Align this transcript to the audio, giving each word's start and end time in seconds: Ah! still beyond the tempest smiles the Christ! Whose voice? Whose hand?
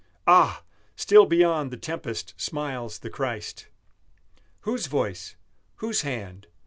Ah! 0.25 0.63
still 0.95 1.27
beyond 1.27 1.69
the 1.69 1.77
tempest 1.77 2.33
smiles 2.35 2.97
the 2.97 3.09
Christ! 3.11 3.67
Whose 4.61 4.87
voice? 4.87 5.35
Whose 5.75 6.01
hand? 6.01 6.47